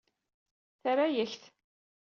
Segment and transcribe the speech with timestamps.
[0.81, 1.43] Terra-yak-t.